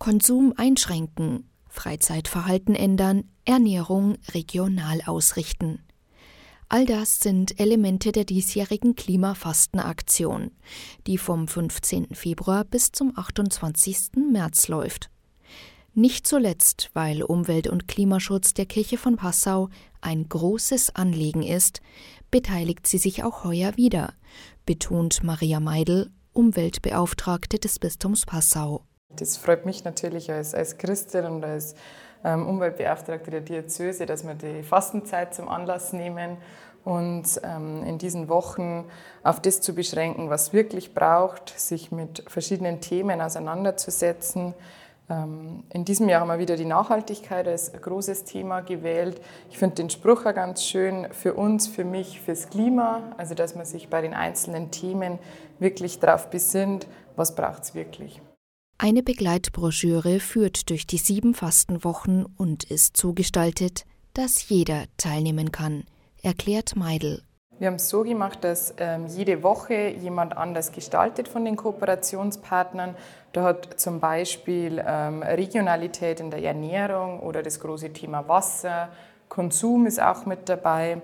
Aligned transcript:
Konsum 0.00 0.54
einschränken, 0.56 1.44
Freizeitverhalten 1.68 2.74
ändern, 2.74 3.24
Ernährung 3.44 4.16
regional 4.32 5.02
ausrichten. 5.04 5.80
All 6.70 6.86
das 6.86 7.20
sind 7.20 7.60
Elemente 7.60 8.10
der 8.10 8.24
diesjährigen 8.24 8.96
Klimafastenaktion, 8.96 10.52
die 11.06 11.18
vom 11.18 11.46
15. 11.46 12.14
Februar 12.14 12.64
bis 12.64 12.92
zum 12.92 13.12
28. 13.14 14.12
März 14.32 14.68
läuft. 14.68 15.10
Nicht 15.92 16.26
zuletzt, 16.26 16.90
weil 16.94 17.22
Umwelt- 17.22 17.68
und 17.68 17.86
Klimaschutz 17.86 18.54
der 18.54 18.64
Kirche 18.64 18.96
von 18.96 19.16
Passau 19.16 19.68
ein 20.00 20.26
großes 20.26 20.96
Anliegen 20.96 21.42
ist, 21.42 21.82
beteiligt 22.30 22.86
sie 22.86 22.98
sich 22.98 23.22
auch 23.22 23.44
heuer 23.44 23.76
wieder, 23.76 24.14
betont 24.64 25.22
Maria 25.22 25.60
Meidel, 25.60 26.10
Umweltbeauftragte 26.32 27.58
des 27.58 27.78
Bistums 27.78 28.24
Passau. 28.24 28.86
Das 29.16 29.36
freut 29.36 29.66
mich 29.66 29.84
natürlich 29.84 30.30
als, 30.30 30.54
als 30.54 30.78
Christin 30.78 31.24
und 31.24 31.44
als 31.44 31.74
ähm, 32.24 32.46
Umweltbeauftragte 32.46 33.30
der 33.30 33.40
Diözese, 33.40 34.06
dass 34.06 34.26
wir 34.26 34.34
die 34.34 34.62
Fastenzeit 34.62 35.34
zum 35.34 35.48
Anlass 35.48 35.92
nehmen 35.92 36.36
und 36.84 37.40
ähm, 37.42 37.82
in 37.84 37.98
diesen 37.98 38.28
Wochen 38.28 38.84
auf 39.22 39.40
das 39.40 39.60
zu 39.60 39.74
beschränken, 39.74 40.30
was 40.30 40.52
wirklich 40.52 40.94
braucht, 40.94 41.58
sich 41.58 41.92
mit 41.92 42.24
verschiedenen 42.26 42.80
Themen 42.80 43.20
auseinanderzusetzen. 43.20 44.54
Ähm, 45.10 45.64
in 45.70 45.84
diesem 45.84 46.08
Jahr 46.08 46.20
haben 46.20 46.28
wir 46.28 46.38
wieder 46.38 46.56
die 46.56 46.64
Nachhaltigkeit 46.64 47.46
als 47.48 47.72
großes 47.72 48.24
Thema 48.24 48.60
gewählt. 48.60 49.20
Ich 49.50 49.58
finde 49.58 49.76
den 49.76 49.90
Spruch 49.90 50.24
auch 50.24 50.34
ganz 50.34 50.64
schön 50.64 51.08
für 51.12 51.34
uns, 51.34 51.66
für 51.66 51.84
mich, 51.84 52.20
fürs 52.20 52.48
Klima, 52.48 53.02
also 53.18 53.34
dass 53.34 53.54
man 53.54 53.66
sich 53.66 53.88
bei 53.88 54.00
den 54.00 54.14
einzelnen 54.14 54.70
Themen 54.70 55.18
wirklich 55.58 56.00
darauf 56.00 56.30
besinnt, 56.30 56.86
was 57.16 57.34
braucht 57.34 57.64
es 57.64 57.74
wirklich. 57.74 58.22
Eine 58.82 59.02
Begleitbroschüre 59.02 60.20
führt 60.20 60.70
durch 60.70 60.86
die 60.86 60.96
sieben 60.96 61.34
Fastenwochen 61.34 62.24
und 62.24 62.64
ist 62.64 62.96
so 62.96 63.12
gestaltet, 63.12 63.84
dass 64.14 64.48
jeder 64.48 64.84
teilnehmen 64.96 65.52
kann, 65.52 65.84
erklärt 66.22 66.76
Meidel. 66.76 67.20
Wir 67.58 67.66
haben 67.66 67.74
es 67.74 67.90
so 67.90 68.04
gemacht, 68.04 68.42
dass 68.42 68.72
ähm, 68.78 69.06
jede 69.06 69.42
Woche 69.42 69.90
jemand 69.90 70.34
anders 70.34 70.72
gestaltet 70.72 71.28
von 71.28 71.44
den 71.44 71.56
Kooperationspartnern. 71.56 72.96
Da 73.34 73.42
hat 73.42 73.78
zum 73.78 74.00
Beispiel 74.00 74.82
ähm, 74.82 75.22
Regionalität 75.22 76.20
in 76.20 76.30
der 76.30 76.42
Ernährung 76.42 77.20
oder 77.20 77.42
das 77.42 77.60
große 77.60 77.92
Thema 77.92 78.26
Wasser, 78.28 78.88
Konsum 79.28 79.84
ist 79.84 80.00
auch 80.00 80.24
mit 80.24 80.48
dabei. 80.48 81.02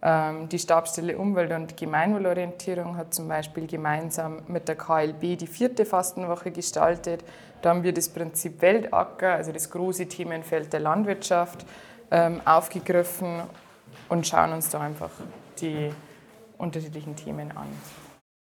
Ähm, 0.00 0.48
die 0.48 0.58
Stabsstelle 0.58 1.18
Umwelt- 1.18 1.52
und 1.52 1.76
Gemeinwohlorientierung 1.76 2.96
hat 2.96 3.12
zum 3.12 3.26
Beispiel 3.26 3.66
gemeinsam 3.66 4.42
mit 4.46 4.68
der 4.68 4.76
KLB 4.76 5.36
die 5.36 5.46
vierte 5.46 5.84
Fastenwoche 5.84 6.52
gestaltet. 6.52 7.24
Da 7.62 7.70
haben 7.70 7.82
wir 7.82 7.92
das 7.92 8.08
Prinzip 8.08 8.62
Weltacker, 8.62 9.32
also 9.32 9.50
das 9.50 9.70
große 9.70 10.06
Themenfeld 10.06 10.72
der 10.72 10.80
Landwirtschaft, 10.80 11.66
ähm, 12.10 12.40
aufgegriffen 12.44 13.42
und 14.08 14.26
schauen 14.26 14.52
uns 14.52 14.70
da 14.70 14.80
einfach 14.80 15.10
die 15.60 15.90
unterschiedlichen 16.58 17.16
Themen 17.16 17.50
an. 17.52 17.66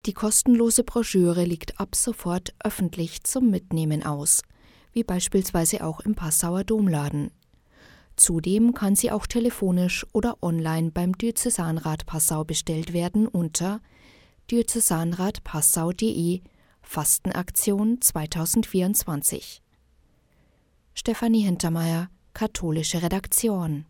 Die 0.06 0.14
kostenlose 0.14 0.84
Broschüre 0.84 1.44
liegt 1.44 1.78
ab 1.80 1.94
sofort 1.94 2.54
öffentlich 2.64 3.24
zum 3.24 3.50
Mitnehmen 3.50 4.06
aus, 4.06 4.42
wie 4.92 5.04
beispielsweise 5.04 5.84
auch 5.84 6.00
im 6.00 6.14
Passauer 6.14 6.64
Domladen. 6.64 7.32
Zudem 8.20 8.74
kann 8.74 8.96
sie 8.96 9.10
auch 9.10 9.26
telefonisch 9.26 10.06
oder 10.12 10.36
online 10.42 10.90
beim 10.90 11.16
Diözesanrat 11.16 12.04
Passau 12.04 12.44
bestellt 12.44 12.92
werden 12.92 13.26
unter 13.26 13.80
diözesanratpassau.de 14.50 16.42
Fastenaktion 16.82 18.02
2024. 18.02 19.62
Stefanie 20.92 21.40
Hintermeier, 21.40 22.10
Katholische 22.34 23.02
Redaktion 23.02 23.86